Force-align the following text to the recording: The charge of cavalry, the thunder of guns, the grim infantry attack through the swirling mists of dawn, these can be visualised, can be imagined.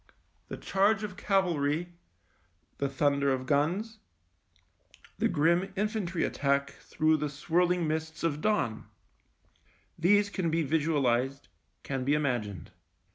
The 0.47 0.57
charge 0.57 1.03
of 1.03 1.15
cavalry, 1.15 1.89
the 2.79 2.89
thunder 2.89 3.31
of 3.31 3.45
guns, 3.45 3.99
the 5.19 5.27
grim 5.27 5.71
infantry 5.75 6.23
attack 6.23 6.71
through 6.71 7.17
the 7.17 7.29
swirling 7.29 7.87
mists 7.87 8.23
of 8.23 8.41
dawn, 8.41 8.87
these 9.99 10.31
can 10.31 10.49
be 10.49 10.63
visualised, 10.63 11.49
can 11.83 12.03
be 12.03 12.15
imagined. 12.15 12.71